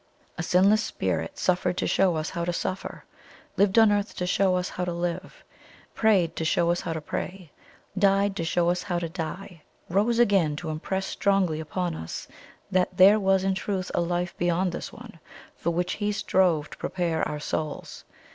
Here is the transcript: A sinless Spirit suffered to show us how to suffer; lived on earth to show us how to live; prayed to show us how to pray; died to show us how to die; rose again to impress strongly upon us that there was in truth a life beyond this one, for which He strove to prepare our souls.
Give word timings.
A 0.35 0.41
sinless 0.41 0.81
Spirit 0.83 1.37
suffered 1.37 1.77
to 1.77 1.85
show 1.85 2.15
us 2.15 2.31
how 2.31 2.43
to 2.43 2.51
suffer; 2.51 3.05
lived 3.55 3.77
on 3.77 3.91
earth 3.91 4.15
to 4.15 4.25
show 4.25 4.55
us 4.55 4.69
how 4.69 4.83
to 4.83 4.91
live; 4.91 5.43
prayed 5.93 6.35
to 6.37 6.43
show 6.43 6.71
us 6.71 6.81
how 6.81 6.93
to 6.93 7.01
pray; 7.01 7.51
died 7.95 8.35
to 8.37 8.43
show 8.43 8.71
us 8.71 8.81
how 8.81 8.97
to 8.97 9.07
die; 9.07 9.61
rose 9.89 10.17
again 10.17 10.55
to 10.55 10.71
impress 10.71 11.05
strongly 11.05 11.59
upon 11.59 11.93
us 11.93 12.27
that 12.71 12.97
there 12.97 13.19
was 13.19 13.43
in 13.43 13.53
truth 13.53 13.91
a 13.93 14.01
life 14.01 14.35
beyond 14.39 14.71
this 14.71 14.91
one, 14.91 15.19
for 15.55 15.69
which 15.69 15.93
He 16.01 16.11
strove 16.11 16.71
to 16.71 16.77
prepare 16.79 17.21
our 17.29 17.39
souls. 17.39 18.03